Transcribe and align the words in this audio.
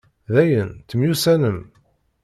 Dayen, 0.33 0.71
temyussanem? 0.87 1.59